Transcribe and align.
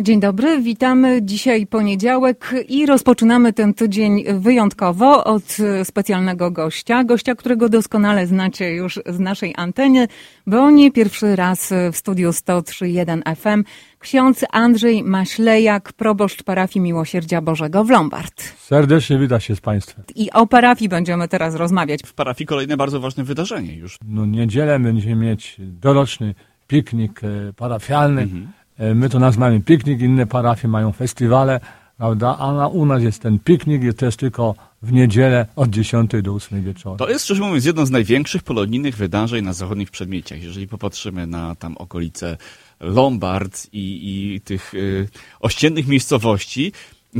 Dzień 0.00 0.20
dobry, 0.20 0.62
witamy. 0.62 1.20
Dzisiaj 1.22 1.66
poniedziałek 1.66 2.54
i 2.68 2.86
rozpoczynamy 2.86 3.52
ten 3.52 3.74
tydzień 3.74 4.24
wyjątkowo 4.40 5.24
od 5.24 5.56
specjalnego 5.84 6.50
gościa. 6.50 7.04
Gościa, 7.04 7.34
którego 7.34 7.68
doskonale 7.68 8.26
znacie 8.26 8.74
już 8.74 9.00
z 9.06 9.18
naszej 9.18 9.54
anteny, 9.56 10.08
bo 10.46 10.70
nie 10.70 10.92
pierwszy 10.92 11.36
raz 11.36 11.72
w 11.92 11.96
studiu 11.96 12.30
103.1 12.30 13.36
FM. 13.36 13.64
Ksiądz 13.98 14.44
Andrzej 14.52 15.04
Maślejak, 15.04 15.92
proboszcz 15.92 16.42
parafii 16.42 16.82
Miłosierdzia 16.82 17.40
Bożego 17.40 17.84
w 17.84 17.90
Lombard. 17.90 18.42
Serdecznie 18.58 19.18
wita 19.18 19.40
się 19.40 19.56
z 19.56 19.60
Państwem. 19.60 20.04
I 20.14 20.30
o 20.30 20.46
parafii 20.46 20.88
będziemy 20.88 21.28
teraz 21.28 21.54
rozmawiać. 21.54 22.00
W 22.06 22.14
parafii 22.14 22.46
kolejne 22.46 22.76
bardzo 22.76 23.00
ważne 23.00 23.24
wydarzenie 23.24 23.74
już. 23.74 23.98
No 24.04 24.26
niedzielę 24.26 24.80
będziemy 24.80 25.26
mieć 25.26 25.56
doroczny 25.58 26.34
piknik 26.68 27.24
e, 27.24 27.52
parafialny. 27.52 28.22
Mhm. 28.22 28.57
My 28.94 29.08
to 29.08 29.18
nazywamy 29.18 29.60
piknik, 29.60 30.00
inne 30.00 30.26
parafie 30.26 30.68
mają 30.68 30.92
festywale, 30.92 31.60
prawda? 31.96 32.36
A 32.38 32.52
na, 32.52 32.68
u 32.68 32.86
nas 32.86 33.02
jest 33.02 33.22
ten 33.22 33.38
piknik 33.38 33.84
i 33.84 33.94
to 33.94 34.06
jest 34.06 34.18
tylko 34.18 34.54
w 34.82 34.92
niedzielę 34.92 35.46
od 35.56 35.70
10 35.70 36.10
do 36.22 36.34
8 36.34 36.64
wieczoru. 36.64 36.96
To 36.96 37.10
jest, 37.10 37.24
szczerze 37.24 37.42
mówiąc, 37.42 37.64
jedno 37.64 37.86
z 37.86 37.90
największych 37.90 38.42
polonijnych 38.42 38.96
wydarzeń 38.96 39.44
na 39.44 39.52
zachodnich 39.52 39.90
przedmieciach. 39.90 40.42
Jeżeli 40.42 40.68
popatrzymy 40.68 41.26
na 41.26 41.54
tam 41.54 41.76
okolice 41.76 42.36
Lombard 42.80 43.66
i, 43.72 44.34
i 44.34 44.40
tych 44.40 44.74
y, 44.74 45.08
ościennych 45.40 45.86
miejscowości, 45.86 46.72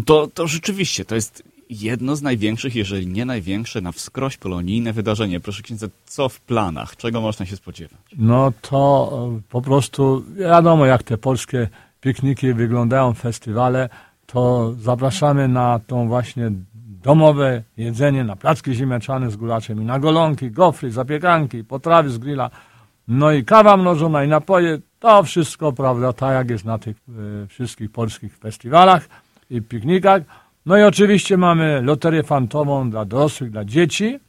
to, 0.05 0.27
to 0.35 0.47
rzeczywiście 0.47 1.05
to 1.05 1.15
jest 1.15 1.43
jedno 1.71 2.17
z 2.17 2.23
największych, 2.23 2.77
jeżeli 2.77 3.07
nie 3.07 3.25
największe, 3.25 3.81
na 3.81 3.93
wskroś 3.93 4.37
polonijne 4.37 4.93
wydarzenie. 4.93 5.41
Proszę 5.41 5.63
księdza, 5.63 5.87
co 6.07 6.29
w 6.29 6.41
planach? 6.41 6.97
Czego 6.97 7.21
można 7.21 7.47
się 7.47 7.57
spodziewać? 7.57 7.99
No 8.19 8.53
to 8.63 9.11
e, 9.39 9.41
po 9.49 9.63
prostu 9.63 10.25
wiadomo, 10.37 10.87
jak 10.87 11.03
te 11.03 11.19
polskie 11.19 11.69
pikniki 12.01 12.55
wyglądają, 12.55 13.15
festiwale, 13.15 13.89
to 14.27 14.73
zapraszamy 14.81 15.49
na 15.49 15.81
tą 15.87 16.09
właśnie 16.09 16.51
domowe 17.03 17.63
jedzenie, 17.77 18.25
na 18.25 18.37
placki 18.37 18.75
ziemniaczane 18.75 19.31
z 19.31 19.37
gulaczem 19.37 19.83
i 19.83 19.85
na 19.85 19.99
golonki, 19.99 20.51
gofry, 20.51 20.91
zapiekanki, 20.91 21.65
potrawy 21.65 22.11
z 22.11 22.19
grilla, 22.19 22.51
no 23.09 23.33
i 23.33 23.45
kawa 23.45 23.77
mnożona 23.77 24.25
i 24.25 24.29
napoje, 24.29 24.79
to 24.99 25.23
wszystko, 25.23 25.73
prawda, 25.73 26.13
tak 26.13 26.35
jak 26.35 26.51
jest 26.51 26.65
na 26.65 26.79
tych 26.79 26.97
y, 26.97 27.47
wszystkich 27.47 27.91
polskich 27.91 28.39
festiwalach 28.39 29.09
i 29.51 29.63
piknikach. 29.63 30.23
No 30.69 30.79
i 30.79 30.83
oczywiście 30.83 31.37
mamy 31.37 31.83
loterię 31.83 32.23
fantową 32.23 32.91
dla 32.91 33.05
dorosłych, 33.05 33.51
dla 33.51 33.65
dzieci. 33.65 34.21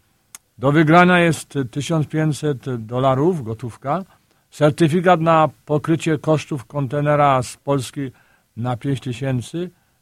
Do 0.57 0.71
wygrania 0.71 1.19
jest 1.19 1.53
1500 1.71 2.85
dolarów 2.85 3.43
gotówka. 3.43 4.03
Certyfikat 4.51 5.21
na 5.21 5.49
pokrycie 5.65 6.17
kosztów 6.17 6.65
kontenera 6.65 7.43
z 7.43 7.57
Polski 7.57 8.11
na 8.57 8.77
5000. 8.77 9.57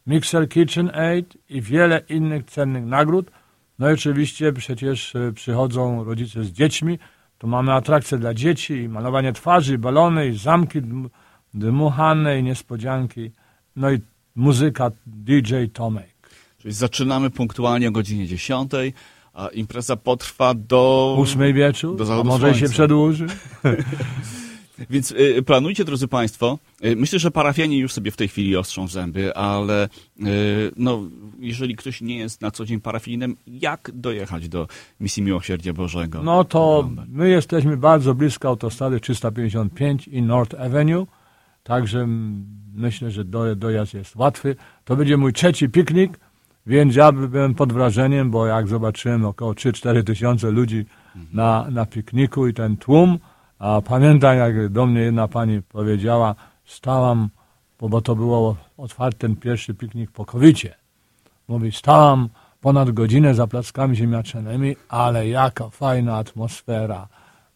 Mixer 0.07 0.49
Kitchen 0.49 0.95
Aid 0.95 1.37
i 1.49 1.61
wiele 1.61 2.01
innych 2.09 2.45
cennych 2.45 2.85
nagród. 2.85 3.31
No 3.79 3.89
i 3.89 3.93
oczywiście 3.93 4.53
przecież 4.53 5.15
e, 5.15 5.31
przychodzą 5.33 6.03
rodzice 6.03 6.43
z 6.43 6.51
dziećmi. 6.51 6.99
To 7.37 7.47
mamy 7.47 7.73
atrakcje 7.73 8.17
dla 8.17 8.33
dzieci, 8.33 8.89
malowanie 8.89 9.33
twarzy, 9.33 9.77
balony, 9.77 10.27
i 10.27 10.37
zamki 10.37 10.81
dmuchane 11.53 12.39
i 12.39 12.43
niespodzianki. 12.43 13.31
No 13.75 13.91
i 13.91 13.99
muzyka 14.35 14.91
DJ 15.05 15.55
Tomek. 15.73 16.16
Zaczynamy 16.67 17.29
punktualnie 17.29 17.87
o 17.87 17.91
godzinie 17.91 18.27
10, 18.27 18.71
a 19.33 19.47
impreza 19.47 19.95
potrwa 19.95 20.53
do... 20.53 21.15
Ósmej 21.19 21.53
wieczór, 21.53 21.97
do 21.97 22.19
a 22.19 22.23
może 22.23 22.55
się 22.55 22.69
przedłuży. 22.69 23.27
Więc 24.89 25.11
y, 25.11 25.43
planujcie, 25.43 25.85
drodzy 25.85 26.07
Państwo. 26.07 26.59
Y, 26.85 26.95
myślę, 26.95 27.19
że 27.19 27.31
parafianie 27.31 27.79
już 27.79 27.93
sobie 27.93 28.11
w 28.11 28.17
tej 28.17 28.27
chwili 28.27 28.57
ostrzą 28.57 28.87
zęby, 28.87 29.35
ale 29.35 29.85
y, 29.85 30.27
no, 30.75 31.01
jeżeli 31.39 31.75
ktoś 31.75 32.01
nie 32.01 32.17
jest 32.17 32.41
na 32.41 32.51
co 32.51 32.65
dzień 32.65 32.81
parafijnym, 32.81 33.37
jak 33.47 33.91
dojechać 33.93 34.49
do 34.49 34.67
Misji 34.99 35.23
Miłosierdzia 35.23 35.73
Bożego? 35.73 36.23
No 36.23 36.43
to 36.43 36.89
my 37.07 37.29
jesteśmy 37.29 37.77
bardzo 37.77 38.15
blisko 38.15 38.47
autostrady 38.47 38.99
355 38.99 40.07
i 40.07 40.21
North 40.21 40.61
Avenue, 40.61 41.07
także 41.63 42.07
myślę, 42.73 43.11
że 43.11 43.25
dojazd 43.55 43.93
jest 43.93 44.15
łatwy. 44.15 44.55
To 44.85 44.95
będzie 44.95 45.17
mój 45.17 45.33
trzeci 45.33 45.69
piknik. 45.69 46.19
Więc 46.67 46.95
ja 46.95 47.11
byłem 47.11 47.55
pod 47.55 47.73
wrażeniem, 47.73 48.31
bo 48.31 48.47
jak 48.47 48.67
zobaczyłem 48.67 49.25
około 49.25 49.53
3-4 49.53 50.03
tysiące 50.03 50.51
ludzi 50.51 50.85
na, 51.33 51.67
na 51.71 51.85
pikniku 51.85 52.47
i 52.47 52.53
ten 52.53 52.77
tłum, 52.77 53.19
a 53.59 53.81
pamiętam 53.81 54.37
jak 54.37 54.69
do 54.69 54.85
mnie 54.85 55.01
jedna 55.01 55.27
pani 55.27 55.61
powiedziała, 55.61 56.35
stałam, 56.65 57.29
bo, 57.79 58.01
to 58.01 58.15
było 58.15 58.55
otwarty 58.77 59.19
ten 59.19 59.35
pierwszy 59.35 59.73
piknik 59.73 60.11
po 60.11 60.25
covidzie. 60.25 60.75
Mówi, 61.47 61.71
stałam 61.71 62.29
ponad 62.61 62.91
godzinę 62.91 63.33
za 63.33 63.47
plackami 63.47 63.95
ziemniaczanymi, 63.95 64.75
ale 64.89 65.27
jaka 65.27 65.69
fajna 65.69 66.17
atmosfera. 66.17 67.07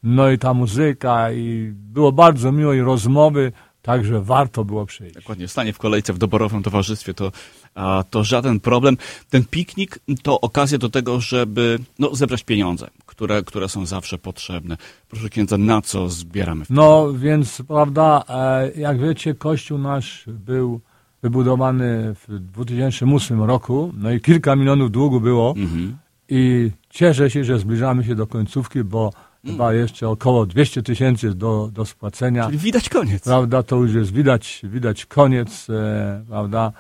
No 0.03 0.29
i 0.29 0.37
ta 0.37 0.53
muzyka 0.53 1.31
i 1.31 1.71
było 1.73 2.11
bardzo 2.11 2.51
miło 2.51 2.73
i 2.73 2.81
rozmowy, 2.81 3.51
Także 3.81 4.21
warto 4.21 4.65
było 4.65 4.85
przyjść. 4.85 5.15
Dokładnie, 5.15 5.47
stanie 5.47 5.73
w 5.73 5.77
kolejce 5.77 6.13
w 6.13 6.17
doborowym 6.17 6.63
towarzystwie 6.63 7.13
to, 7.13 7.31
a, 7.75 8.03
to 8.09 8.23
żaden 8.23 8.59
problem. 8.59 8.97
Ten 9.29 9.45
piknik 9.45 9.99
to 10.23 10.41
okazja 10.41 10.77
do 10.77 10.89
tego, 10.89 11.19
żeby 11.19 11.79
no, 11.99 12.15
zebrać 12.15 12.43
pieniądze, 12.43 12.89
które, 13.05 13.43
które 13.43 13.69
są 13.69 13.85
zawsze 13.85 14.17
potrzebne. 14.17 14.77
Proszę 15.09 15.29
księdza, 15.29 15.57
na 15.57 15.81
co 15.81 16.09
zbieramy? 16.09 16.65
No 16.69 17.13
więc, 17.13 17.63
prawda, 17.67 18.23
e, 18.29 18.71
jak 18.79 18.99
wiecie, 18.99 19.35
kościół 19.35 19.77
nasz 19.77 20.23
był 20.27 20.81
wybudowany 21.21 22.15
w 22.27 22.39
2008 22.39 23.43
roku, 23.43 23.93
no 23.97 24.11
i 24.11 24.21
kilka 24.21 24.55
milionów 24.55 24.91
długu 24.91 25.21
było 25.21 25.53
mhm. 25.57 25.97
i 26.29 26.71
cieszę 26.89 27.29
się, 27.29 27.43
że 27.43 27.59
zbliżamy 27.59 28.03
się 28.03 28.15
do 28.15 28.27
końcówki, 28.27 28.83
bo 28.83 29.13
chyba 29.45 29.73
jeszcze 29.73 30.09
około 30.09 30.45
200 30.45 30.83
tysięcy 30.83 31.33
do, 31.35 31.69
do 31.73 31.85
spłacenia. 31.85 32.45
Czyli 32.45 32.57
widać 32.57 32.89
koniec. 32.89 33.23
Prawda, 33.23 33.63
to 33.63 33.75
już 33.75 33.93
jest 33.93 34.13
widać, 34.13 34.61
widać 34.63 35.05
koniec, 35.05 35.69
e, 35.69 36.23
prawda. 36.27 36.71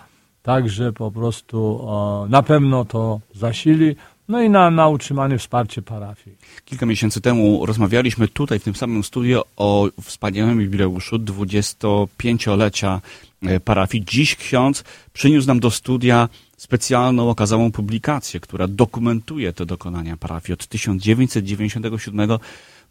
Także 0.41 0.93
po 0.93 1.11
prostu 1.11 1.79
o, 1.81 2.25
na 2.29 2.43
pewno 2.43 2.85
to 2.85 3.19
zasili. 3.35 3.95
No 4.27 4.41
i 4.41 4.49
na, 4.49 4.71
na 4.71 4.87
utrzymanie 4.87 5.37
wsparcie 5.37 5.81
parafii. 5.81 6.37
Kilka 6.65 6.85
miesięcy 6.85 7.21
temu 7.21 7.65
rozmawialiśmy 7.65 8.27
tutaj 8.27 8.59
w 8.59 8.63
tym 8.63 8.75
samym 8.75 9.03
studio 9.03 9.43
o 9.57 9.89
wspaniałym 10.01 10.61
jubileuszu 10.61 11.17
25-lecia 11.17 13.01
e, 13.41 13.59
parafii. 13.59 14.05
Dziś 14.05 14.35
ksiądz 14.35 14.83
przyniósł 15.13 15.47
nam 15.47 15.59
do 15.59 15.71
studia 15.71 16.29
specjalną, 16.61 17.29
okazałą 17.29 17.71
publikację, 17.71 18.39
która 18.39 18.67
dokumentuje 18.67 19.53
te 19.53 19.65
dokonania 19.65 20.17
parafii 20.17 20.53
od 20.53 20.67
1997 20.67 22.29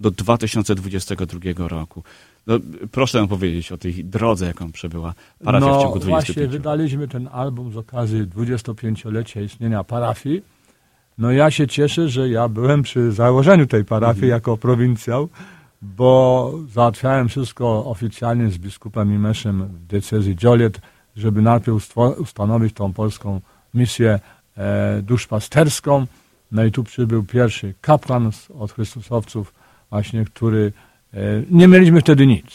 do 0.01 0.11
2022 0.11 1.69
roku. 1.69 2.03
No, 2.47 2.59
proszę 2.93 3.19
nam 3.19 3.29
powiedzieć 3.29 3.73
o 3.73 3.79
tej 3.79 4.05
drodze, 4.05 4.47
jaką 4.47 4.73
przebyła 4.73 5.15
parafia 5.45 5.67
no, 5.67 5.79
w 5.79 5.83
ciągu 5.83 5.99
25 5.99 6.37
właśnie 6.37 6.59
wydaliśmy 6.59 7.09
ten 7.09 7.29
album 7.33 7.73
z 7.73 7.77
okazji 7.77 8.23
25-lecia 8.23 9.41
istnienia 9.41 9.85
parafii. 9.85 10.43
No 11.19 11.33
ja 11.33 11.51
się 11.51 11.69
cieszę, 11.69 12.09
że 12.09 12.29
ja 12.29 12.49
byłem 12.49 12.83
przy 12.83 13.13
założeniu 13.13 13.67
tej 13.67 13.85
parafii 13.85 14.25
mhm. 14.25 14.31
jako 14.31 14.57
prowincjał, 14.57 15.29
bo 15.83 16.53
załatwiałem 16.73 17.29
wszystko 17.29 17.85
oficjalnie 17.85 18.51
z 18.51 18.59
biskupem 18.59 19.15
Imeszem 19.15 19.65
w 19.65 19.87
decyzji 19.87 20.37
Joliet, 20.43 20.81
żeby 21.17 21.43
najpierw 21.43 21.97
ustanowić 22.19 22.75
tą 22.75 22.93
polską 22.93 23.41
misję 23.75 24.21
e, 24.57 25.03
duszpasterską. 25.03 26.07
No 26.53 26.65
i 26.65 26.73
tu 26.73 26.85
przybył 26.85 27.23
pierwszy 27.25 27.75
kapłan 27.81 28.31
od 28.59 28.73
Chrystusowców, 28.73 29.55
właśnie, 29.91 30.25
który 30.25 30.73
e, 31.15 31.19
nie 31.51 31.69
mieliśmy 31.69 32.01
wtedy 32.01 32.27
nic, 32.27 32.47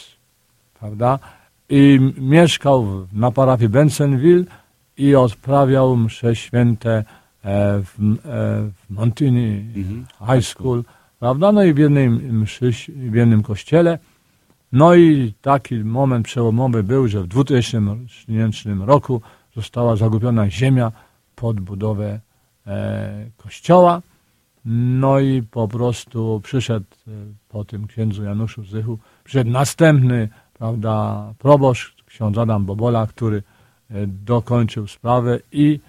prawda? 0.80 1.18
I 1.68 2.12
mieszkał 2.18 3.06
na 3.12 3.30
parafii 3.30 3.68
Bensonville 3.68 4.44
i 4.96 5.14
odprawiał 5.14 5.96
msze 5.96 6.36
święte 6.36 6.90
e, 6.90 7.04
w, 7.80 7.94
w 8.72 8.90
Montini 8.90 9.64
mhm. 9.76 10.06
High 10.20 10.46
School, 10.46 10.84
prawda? 11.18 11.52
No 11.52 11.64
i 11.64 11.74
w 11.74 11.78
jednej 11.78 12.10
mszy, 12.10 12.70
w 12.88 13.14
jednym 13.14 13.42
kościele. 13.42 13.98
No 14.72 14.94
i 14.94 15.34
taki 15.42 15.74
moment 15.74 16.26
przełomowy 16.26 16.82
był, 16.82 17.08
że 17.08 17.22
w 17.22 17.26
2000 17.26 18.74
roku 18.80 19.22
została 19.56 19.96
zagubiona 19.96 20.50
ziemia 20.50 20.92
pod 21.36 21.60
budowę 21.60 22.20
e, 22.66 23.30
kościoła. 23.36 24.02
No 24.64 25.20
i 25.20 25.42
po 25.42 25.68
prostu 25.68 26.40
przyszedł 26.44 26.86
e, 27.08 27.10
po 27.48 27.64
tym 27.64 27.86
księdzu 27.86 28.24
Januszu 28.24 28.64
Zychu, 28.64 28.98
przyszedł 29.24 29.50
następny, 29.50 30.28
prawda, 30.54 31.34
proboszcz, 31.38 32.04
ksiądz 32.04 32.38
Adam 32.38 32.64
Bobola, 32.64 33.06
który 33.06 33.42
e, 33.90 34.06
dokończył 34.06 34.86
sprawę 34.86 35.40
i 35.52 35.80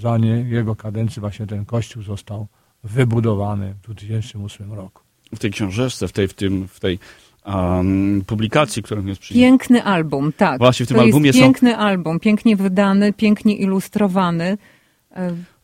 za 0.00 0.18
nie, 0.18 0.30
jego 0.30 0.76
kadencji 0.76 1.20
właśnie 1.20 1.46
ten 1.46 1.64
kościół 1.64 2.02
został 2.02 2.46
wybudowany 2.84 3.74
w 3.74 3.80
2008 3.80 4.72
roku. 4.72 5.02
W 5.34 5.38
tej 5.38 5.50
książeczce, 5.50 6.08
w 6.08 6.12
tej, 6.12 6.28
w 6.28 6.34
tym, 6.34 6.68
w 6.68 6.80
tej 6.80 6.98
um, 7.46 8.22
publikacji, 8.26 8.82
którą 8.82 9.06
jest 9.06 9.20
przy... 9.20 9.34
Piękny 9.34 9.84
album, 9.84 10.32
tak. 10.36 10.58
Właśnie 10.58 10.86
w 10.86 10.88
tym 10.88 10.96
to 10.96 11.02
albumie 11.02 11.26
jest 11.26 11.38
są- 11.38 11.44
piękny 11.44 11.76
album, 11.76 12.20
pięknie 12.20 12.56
wydany, 12.56 13.12
pięknie 13.12 13.56
ilustrowany. 13.56 14.58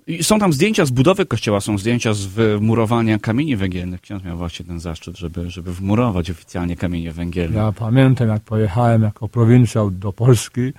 I 0.07 0.25
są 0.25 0.39
tam 0.39 0.53
zdjęcia 0.53 0.85
z 0.85 0.91
budowy 0.91 1.27
kościoła, 1.27 1.61
są 1.61 1.79
zdjęcia 1.79 2.15
z 2.15 2.27
wymurowania 2.27 3.19
kamieni 3.19 3.57
węgielnych. 3.57 4.01
Ksiądz 4.01 4.25
miał 4.25 4.37
właśnie 4.37 4.67
ten 4.67 4.81
zaszczyt, 4.81 5.19
żeby, 5.19 5.51
żeby 5.51 5.75
wmurować 5.75 6.31
oficjalnie 6.31 6.77
kamienie 6.77 7.13
węgielne. 7.13 7.57
Ja 7.57 7.73
pamiętam, 7.73 8.29
jak 8.29 8.43
pojechałem 8.43 9.03
jako 9.03 9.29
prowincjał 9.29 9.91
do 9.91 10.13
Polski 10.13 10.73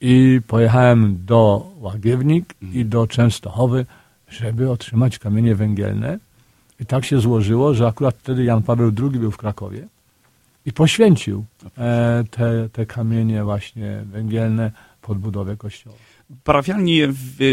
i 0.00 0.40
pojechałem 0.46 1.18
do 1.26 1.70
Łagiewnik 1.80 2.54
i 2.72 2.84
do 2.84 3.06
Częstochowy, 3.06 3.86
żeby 4.28 4.70
otrzymać 4.70 5.18
kamienie 5.18 5.54
węgielne. 5.54 6.18
I 6.80 6.86
tak 6.86 7.04
się 7.04 7.20
złożyło, 7.20 7.74
że 7.74 7.86
akurat 7.86 8.16
wtedy 8.18 8.44
Jan 8.44 8.62
Paweł 8.62 8.92
II 9.02 9.20
był 9.20 9.30
w 9.30 9.36
Krakowie 9.36 9.86
i 10.66 10.72
poświęcił 10.72 11.44
e, 11.78 12.24
te, 12.30 12.68
te 12.72 12.86
kamienie 12.86 13.44
właśnie 13.44 14.04
węgielne 14.06 14.72
pod 15.02 15.18
budowę 15.18 15.56
kościoła. 15.56 15.96
Parafialni 16.44 17.00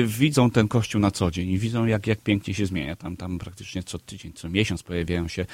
widzą 0.06 0.52
ten 0.52 0.68
kościół 0.68 1.02
na 1.02 1.12
co 1.12 1.32
dzień 1.32 1.50
i 1.50 1.60
widzą, 1.60 1.86
jak, 1.86 2.08
jak 2.08 2.22
pięknie 2.22 2.54
się 2.54 2.66
zmienia. 2.66 2.96
Tam, 2.96 3.18
tam 3.18 3.40
praktycznie 3.40 3.84
co 3.84 4.00
tydzień, 4.00 4.34
co 4.34 4.50
miesiąc 4.50 4.84
pojawiają 4.84 5.28
się 5.28 5.46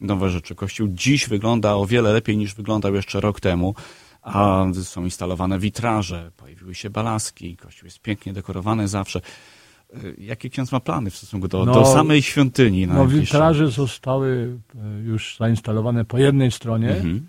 nowe 0.00 0.30
rzeczy. 0.30 0.54
Kościół 0.54 0.88
dziś 0.90 1.28
wygląda 1.28 1.74
o 1.74 1.86
wiele 1.86 2.12
lepiej 2.12 2.36
niż 2.36 2.54
wyglądał 2.54 2.94
jeszcze 2.94 3.20
rok 3.20 3.40
temu. 3.40 3.74
A 4.22 4.64
są 4.84 5.04
instalowane 5.04 5.58
witraże, 5.58 6.30
pojawiły 6.36 6.74
się 6.74 6.90
balaski, 6.90 7.56
kościół 7.56 7.86
jest 7.86 8.00
pięknie 8.00 8.32
dekorowany 8.32 8.88
zawsze. 8.88 9.20
Y, 10.04 10.14
Jakie 10.18 10.50
ksiądz 10.50 10.72
ma 10.72 10.80
plany 10.80 11.10
w 11.10 11.16
stosunku 11.16 11.48
do, 11.48 11.64
No, 11.64 11.74
do 11.74 11.84
samej 11.84 12.22
świątyni? 12.22 12.86
No 12.86 13.06
witraże 13.06 13.68
zostały 13.70 14.58
e, 14.74 15.00
już 15.02 15.36
zainstalowane 15.40 16.04
po 16.04 16.18
jednej 16.18 16.50
stronie, 16.50 16.90
Mhm. 16.90 17.26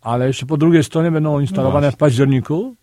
ale 0.00 0.26
jeszcze 0.26 0.46
po 0.46 0.56
drugiej 0.56 0.84
stronie 0.84 1.10
będą 1.10 1.40
instalowane 1.40 1.80
właśnie. 1.80 1.96
w 1.96 1.98
październiku. 1.98 2.74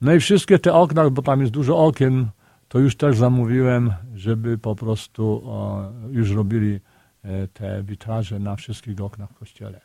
No 0.00 0.14
i 0.14 0.20
wszystkie 0.20 0.58
te 0.58 0.74
okna, 0.74 1.10
bo 1.10 1.22
tam 1.22 1.40
jest 1.40 1.52
dużo 1.52 1.78
okien, 1.84 2.26
to 2.68 2.78
już 2.78 2.96
też 2.96 3.16
zamówiłem, 3.16 3.92
żeby 4.14 4.58
po 4.58 4.76
prostu 4.76 5.42
o, 5.44 5.88
już 6.10 6.30
robili 6.30 6.80
e, 7.24 7.48
te 7.48 7.82
witraże 7.82 8.38
na 8.38 8.56
wszystkich 8.56 9.00
oknach 9.00 9.30
w 9.30 9.34
kościele. 9.34 9.80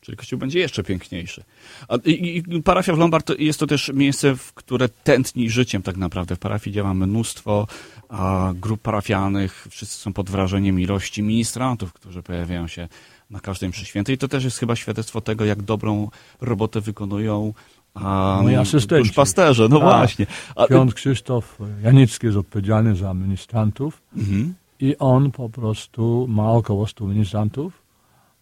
Czyli 0.00 0.16
kościół 0.16 0.38
będzie 0.38 0.58
jeszcze 0.58 0.82
piękniejszy. 0.82 1.44
A, 1.88 1.96
i, 2.04 2.42
i 2.48 2.62
parafia 2.62 2.94
w 2.94 2.98
Lombard 2.98 3.26
to 3.26 3.34
jest 3.34 3.60
to 3.60 3.66
też 3.66 3.90
miejsce, 3.94 4.36
w 4.36 4.52
które 4.52 4.88
tętni 4.88 5.50
życiem 5.50 5.82
tak 5.82 5.96
naprawdę. 5.96 6.36
W 6.36 6.38
parafii 6.38 6.74
działa 6.74 6.94
mnóstwo 6.94 7.66
a, 8.08 8.52
grup 8.54 8.80
parafialnych, 8.80 9.66
wszyscy 9.70 9.98
są 9.98 10.12
pod 10.12 10.30
wrażeniem 10.30 10.80
ilości 10.80 11.22
ministrantów, 11.22 11.92
którzy 11.92 12.22
pojawiają 12.22 12.66
się 12.68 12.88
na 13.30 13.40
każdej 13.40 13.68
mszy 13.68 13.84
świętej. 13.84 14.14
I 14.14 14.18
to 14.18 14.28
też 14.28 14.44
jest 14.44 14.58
chyba 14.58 14.76
świadectwo 14.76 15.20
tego, 15.20 15.44
jak 15.44 15.62
dobrą 15.62 16.10
robotę 16.40 16.80
wykonują 16.80 17.54
a, 17.94 18.40
Moi 18.42 18.54
asystenci. 18.56 19.12
pasterze. 19.14 19.68
No 19.70 19.80
Tak. 19.80 19.88
właśnie. 19.88 20.26
A, 20.56 20.66
Ksiądz 20.66 20.94
Krzysztof 20.94 21.58
Janicki 21.82 22.26
jest 22.26 22.38
odpowiedzialny 22.38 22.96
za 22.96 23.14
ministrantów 23.14 24.02
mhm. 24.16 24.54
i 24.80 24.96
on 24.98 25.30
po 25.30 25.48
prostu 25.48 26.26
ma 26.28 26.52
około 26.52 26.86
100 26.86 27.06
ministrantów, 27.06 27.79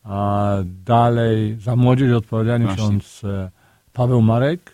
a 0.08 0.56
dalej 0.84 1.56
za 1.60 1.76
młodzież 1.76 2.22
Właśnie. 2.30 2.66
ksiądz 2.74 3.24
e, 3.24 3.50
Paweł 3.92 4.22
Marek. 4.22 4.72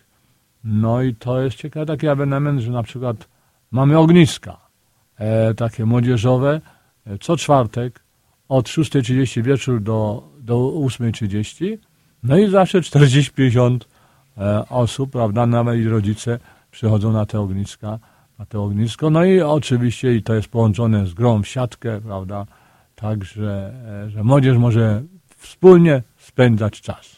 No 0.64 1.02
i 1.02 1.14
to 1.14 1.40
jest 1.40 1.56
ciekawy 1.56 1.86
taki 1.86 2.06
ewenement, 2.06 2.60
że 2.60 2.70
na 2.70 2.82
przykład 2.82 3.28
mamy 3.70 3.98
ogniska 3.98 4.56
e, 5.16 5.54
takie 5.54 5.86
młodzieżowe 5.86 6.60
e, 7.06 7.18
co 7.18 7.36
czwartek 7.36 8.00
od 8.48 8.66
6.30 8.66 9.42
wieczór 9.42 9.82
do, 9.82 10.28
do 10.40 10.54
8.30 10.56 11.78
no 12.24 12.38
i 12.38 12.50
zawsze 12.50 12.80
40-50 12.80 13.78
e, 14.38 14.68
osób, 14.68 15.10
prawda, 15.10 15.46
nawet 15.46 15.80
i 15.80 15.88
rodzice 15.88 16.38
przychodzą 16.70 17.12
na 17.12 17.26
te 17.26 17.40
ogniska, 17.40 17.98
na 18.38 18.46
to 18.46 18.64
ognisko. 18.64 19.10
No 19.10 19.24
i 19.24 19.40
oczywiście 19.40 20.14
i 20.14 20.22
to 20.22 20.34
jest 20.34 20.48
połączone 20.48 21.06
z 21.06 21.14
grą 21.14 21.42
w 21.42 21.48
siatkę, 21.48 22.00
prawda, 22.00 22.46
także, 22.94 23.74
e, 24.06 24.10
że 24.10 24.24
młodzież 24.24 24.58
może 24.58 25.02
wspólnie 25.46 26.02
spędzać 26.18 26.80
czas. 26.80 27.16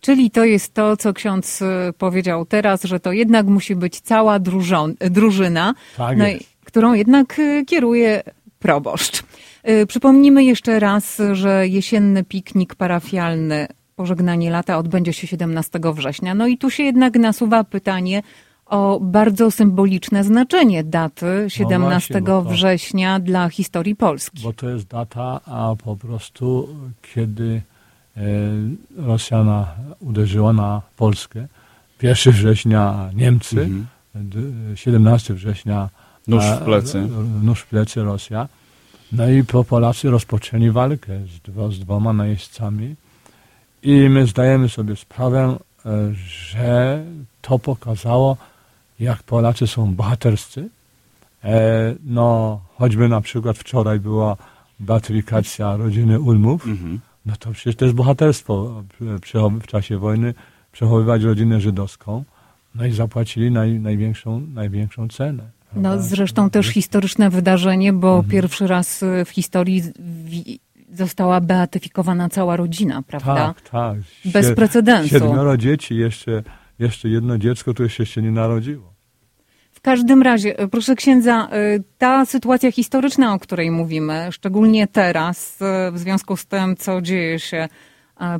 Czyli 0.00 0.30
to 0.30 0.44
jest 0.44 0.74
to, 0.74 0.96
co 0.96 1.12
ksiądz 1.12 1.62
e, 1.62 1.92
powiedział 1.98 2.46
teraz, 2.46 2.82
że 2.82 3.00
to 3.00 3.12
jednak 3.12 3.46
musi 3.46 3.76
być 3.76 4.00
cała 4.00 4.38
drużon, 4.38 4.94
drużyna, 5.10 5.74
Tak 5.96 6.16
no, 6.18 6.24
którą 6.64 6.94
jednak 6.94 7.38
e, 7.38 7.64
kieruje 7.64 8.22
proboszcz. 8.58 9.22
E, 9.62 9.86
Przypomnijmy 9.86 10.44
jeszcze 10.44 10.80
raz, 10.80 11.20
że 11.32 11.68
jesienny 11.68 12.24
piknik 12.24 12.74
parafialny 12.74 13.66
Pożegnanie 13.96 14.50
lata 14.50 14.78
odbędzie 14.78 15.12
się 15.12 15.26
17 15.26 15.80
września. 15.94 16.34
No 16.34 16.46
i 16.46 16.58
tu 16.58 16.70
się 16.70 16.82
jednak 16.82 17.14
nasuwa 17.14 17.64
pytanie 17.64 18.22
o 18.66 19.00
bardzo 19.00 19.50
symboliczne 19.50 20.24
znaczenie 20.24 20.84
daty 20.84 21.44
17 21.48 22.20
bo 22.20 22.26
to- 22.26 22.42
września 22.50 23.20
dla 23.20 23.48
historii 23.48 23.96
Polski. 23.96 24.42
Bo 24.42 24.52
to 24.52 24.68
jest 24.68 24.86
data, 24.86 25.40
a 25.46 25.74
po 25.84 25.96
prostu 25.96 26.68
kiedy 27.14 27.62
e, 28.16 28.20
Rosja 28.96 29.44
na, 29.44 29.66
uderzyła 30.00 30.52
na 30.52 30.82
Polskę, 30.96 31.46
1 32.02 32.32
września 32.32 33.10
Niemcy, 33.14 33.60
Mhm. 33.60 33.86
d- 34.14 34.76
17 34.76 35.34
września 35.34 35.88
Nóż 36.28 36.44
w 36.44 36.64
plecy. 36.64 37.08
Nóż 37.42 37.60
w 37.60 37.66
plecy 37.66 38.02
Rosja. 38.02 38.48
No 39.12 39.28
i 39.28 39.44
po 39.44 39.64
Polacy 39.64 40.10
rozpoczęli 40.10 40.70
walkę 40.70 41.12
z, 41.26 41.40
dwo, 41.50 41.72
z 41.72 41.78
dwoma 41.80 42.12
najeźdźcami 42.12 42.94
i 43.82 43.92
my 44.08 44.26
zdajemy 44.26 44.68
sobie 44.68 44.96
sprawę, 44.96 45.56
e, 45.86 45.90
że 46.14 47.04
to 47.42 47.58
pokazało, 47.58 48.36
jak 49.00 49.22
Polacy 49.22 49.66
są 49.66 49.94
bohaterscy. 49.94 50.68
E, 51.44 51.94
no, 52.04 52.60
choćby 52.78 53.08
na 53.08 53.20
przykład 53.20 53.58
wczoraj 53.58 54.00
była 54.00 54.36
beatyfikacja 54.80 55.76
rodziny 55.76 56.20
Ulmów, 56.20 56.66
Mhm. 56.66 57.00
no 57.26 57.34
to 57.38 57.50
przecież 57.52 57.76
to 57.76 57.84
jest 57.84 57.96
bohaterstwo 57.96 58.82
w 59.40 59.66
czasie 59.66 59.98
wojny 59.98 60.34
przechowywać 60.72 61.22
rodzinę 61.22 61.60
żydowską. 61.60 62.24
No 62.74 62.86
i 62.86 62.92
zapłacili 62.92 63.50
naj, 63.50 63.80
największą, 63.80 64.40
największą 64.40 65.08
cenę. 65.08 65.42
No 65.76 66.02
zresztą 66.02 66.50
też 66.50 66.66
historyczne 66.66 67.30
wydarzenie, 67.30 67.92
bo 67.92 68.08
Mhm. 68.16 68.30
pierwszy 68.30 68.66
raz 68.66 69.04
w 69.26 69.30
historii 69.30 69.82
została 70.94 71.40
beatyfikowana 71.40 72.28
cała 72.28 72.56
rodzina, 72.56 73.02
prawda? 73.02 73.34
Tak, 73.34 73.60
tak. 73.60 73.96
Bez 74.24 74.54
precedensu. 74.54 75.08
Siedmioro 75.08 75.56
dzieci, 75.56 75.96
jeszcze, 75.96 76.42
jeszcze 76.82 77.08
jedno 77.08 77.38
dziecko, 77.38 77.74
które 77.74 77.90
się 77.90 78.02
jeszcze 78.02 78.22
nie 78.22 78.30
narodziło. 78.30 78.92
W 79.72 79.80
każdym 79.80 80.22
razie, 80.22 80.62
y, 80.62 80.68
proszę 80.68 80.94
księdza, 80.94 81.48
y, 81.76 81.82
ta 81.98 82.26
sytuacja 82.26 82.72
historyczna, 82.72 83.34
o 83.34 83.38
której 83.38 83.70
mówimy, 83.70 84.28
szczególnie 84.30 84.86
teraz, 84.86 85.58
y, 85.88 85.92
w 85.92 85.98
związku 85.98 86.36
z 86.36 86.46
tym, 86.46 86.76
co 86.76 87.02
dzieje 87.02 87.38
się 87.38 87.68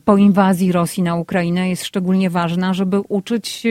po 0.04 0.16
inwazji 0.16 0.72
Rosji 0.72 1.02
na 1.02 1.14
Ukrainę, 1.14 1.68
jest 1.68 1.84
szczególnie 1.84 2.30
ważna, 2.30 2.74
żeby 2.74 3.00
uczyć 3.00 3.66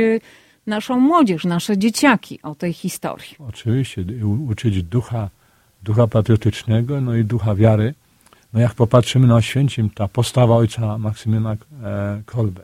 naszą 0.68 1.00
młodzież, 1.00 1.46
nasze 1.46 1.78
dzieciaki 1.78 2.40
o 2.44 2.56
tej 2.56 2.74
historii. 2.74 3.36
Oczywiście, 3.40 4.06
uczyć 4.50 4.84
ducha, 4.84 5.30
ducha 5.84 6.08
patriotycznego, 6.08 7.02
no 7.02 7.16
i 7.16 7.24
ducha 7.24 7.56
wiary. 7.56 7.94
No 8.54 8.60
jak 8.60 8.74
popatrzymy 8.74 9.28
na 9.28 9.36
Oświęcim, 9.36 9.90
ta 9.90 10.08
postawa 10.08 10.56
ojca 10.56 10.98
Maksymiana 10.98 11.56
e, 11.84 12.22
Kolbe, 12.26 12.62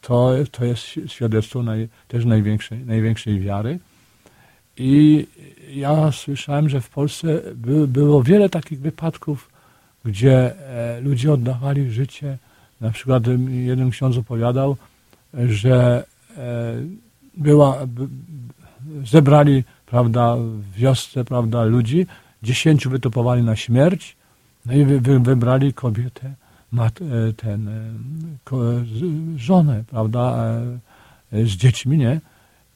to, 0.00 0.34
to 0.50 0.64
jest 0.64 0.82
świadectwo 1.06 1.62
naj, 1.62 1.88
też 2.08 2.24
największej, 2.24 2.78
największej 2.78 3.40
wiary. 3.40 3.78
I 4.76 5.26
ja 5.70 6.12
słyszałem, 6.12 6.68
że 6.68 6.80
w 6.80 6.90
Polsce 6.90 7.40
by, 7.54 7.88
było 7.88 8.22
wiele 8.22 8.48
takich 8.48 8.80
wypadków, 8.80 9.50
gdzie 10.04 10.60
e, 10.68 11.00
ludzie 11.00 11.32
oddawali 11.32 11.90
życie. 11.90 12.38
Na 12.80 12.90
przykład 12.90 13.22
jeden 13.48 13.90
ksiądz 13.90 14.16
opowiadał, 14.16 14.76
że 15.34 16.04
e, 16.36 16.74
była, 17.36 17.78
zebrali 19.04 19.64
prawda, 19.86 20.36
w 20.36 20.72
wiosce 20.72 21.24
prawda, 21.24 21.64
ludzi, 21.64 22.06
dziesięciu 22.42 22.90
wytopowali 22.90 23.42
na 23.42 23.56
śmierć, 23.56 24.16
no 24.66 24.72
i 24.72 24.84
wy, 24.84 25.20
wybrali 25.20 25.72
kobietę, 25.72 26.34
mat, 26.74 27.00
e, 27.02 27.32
ten, 27.32 27.68
e, 27.68 27.72
żonę, 29.36 29.84
prawda, 29.90 30.52
e, 31.32 31.46
z 31.46 31.50
dziećmi, 31.50 31.98
nie? 31.98 32.20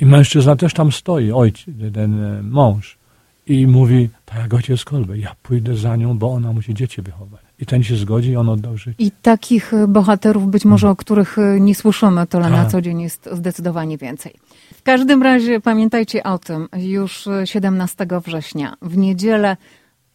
I 0.00 0.06
mężczyzna 0.06 0.56
też 0.56 0.74
tam 0.74 0.92
stoi, 0.92 1.32
ojciec, 1.32 1.74
ten 1.94 2.42
mąż, 2.50 2.98
i 3.46 3.66
mówi, 3.66 4.08
tak 4.24 4.38
jak 4.38 4.54
ojciec 4.54 4.84
Kolbe, 4.84 5.18
ja 5.18 5.34
pójdę 5.42 5.76
za 5.76 5.96
nią, 5.96 6.18
bo 6.18 6.32
ona 6.32 6.52
musi 6.52 6.74
dzieci 6.74 7.02
wychować. 7.02 7.40
I 7.60 7.66
ten 7.66 7.82
się 7.82 7.96
zgodzi 7.96 8.30
i 8.30 8.36
on 8.36 8.48
oddał 8.48 8.76
życie. 8.76 8.94
I 8.98 9.10
takich 9.10 9.72
bohaterów, 9.88 10.50
być 10.50 10.64
może 10.64 10.90
o 10.90 10.96
których 10.96 11.36
nie 11.60 11.74
słyszymy, 11.74 12.26
to 12.26 12.40
na 12.40 12.50
Tak. 12.50 12.70
co 12.70 12.80
dzień 12.82 13.00
jest 13.00 13.28
zdecydowanie 13.32 13.98
więcej. 13.98 14.34
W 14.74 14.82
każdym 14.82 15.22
razie 15.22 15.60
pamiętajcie 15.60 16.24
o 16.24 16.38
tym, 16.38 16.68
już 16.76 17.26
y, 17.26 17.42
17 17.44 18.06
września, 18.20 18.74
w 18.82 18.96
niedzielę, 18.96 19.56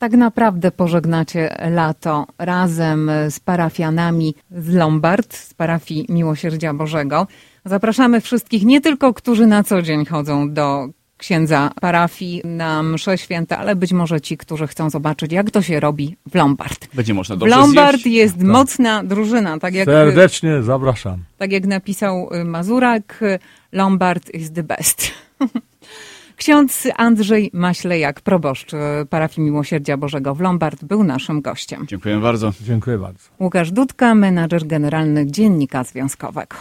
tak 0.03 0.13
naprawdę 0.13 0.71
pożegnacie 0.71 1.55
lato 1.71 2.27
razem 2.37 3.11
z 3.29 3.39
parafianami 3.39 4.35
z 4.51 4.73
Lombard, 4.73 5.35
z 5.35 5.53
parafii 5.53 6.05
Miłosierdzia 6.09 6.73
Bożego. 6.73 7.27
Zapraszamy 7.65 8.21
wszystkich, 8.21 8.63
nie 8.65 8.81
tylko 8.81 9.13
którzy 9.13 9.47
na 9.47 9.63
co 9.63 9.81
dzień 9.81 10.05
chodzą 10.05 10.53
do 10.53 10.87
księdza 11.17 11.71
parafii 11.81 12.41
na 12.45 12.83
msze 12.83 13.17
święte, 13.17 13.57
ale 13.57 13.75
być 13.75 13.93
może 13.93 14.21
ci, 14.21 14.37
którzy 14.37 14.67
chcą 14.67 14.89
zobaczyć, 14.89 15.31
jak 15.31 15.51
to 15.51 15.61
się 15.61 15.79
robi 15.79 16.17
w 16.31 16.35
Lombard. 16.35 16.87
Będzie 16.93 17.13
można 17.13 17.35
W 17.35 17.39
dobrze 17.39 17.55
Lombard 17.55 18.01
zjeść. 18.01 18.17
jest 18.17 18.43
mocna 18.43 19.03
drużyna, 19.03 19.59
tak 19.59 19.73
jak, 19.73 19.85
Serdecznie 19.85 20.63
zapraszam. 20.63 21.23
tak 21.37 21.51
jak 21.51 21.65
napisał 21.65 22.29
y, 22.33 22.43
Mazurak, 22.45 23.19
y, 23.21 23.39
Lombard 23.71 24.29
is 24.33 24.51
the 24.51 24.63
best. 24.63 25.11
Ksiądz 26.37 26.87
Andrzej 26.97 27.49
Maślejak, 27.53 28.21
proboszcz 28.21 28.73
y, 28.73 28.77
parafii 29.09 29.45
Miłosierdzia 29.45 29.97
Bożego 29.97 30.35
w 30.35 30.41
Lombard, 30.41 30.83
był 30.83 31.03
naszym 31.03 31.41
gościem. 31.41 31.85
Dziękuję 31.87 32.17
bardzo. 32.17 32.51
Dziękuję 32.61 32.97
bardzo. 32.97 33.29
Łukasz 33.39 33.71
Dudka, 33.71 34.15
menadżer 34.15 34.67
generalny 34.67 35.31
Dziennika 35.31 35.83
Związkowego. 35.83 36.55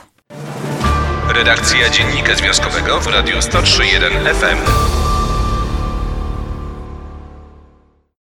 Redakcja 1.34 1.90
Dziennika 1.90 2.34
Związkowego 2.34 3.00
w 3.00 3.06
Radiu 3.06 3.36
103.1 3.36 4.34
FM. 4.34 5.01